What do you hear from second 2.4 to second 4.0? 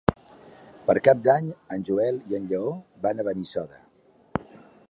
Lleó van a Benissoda.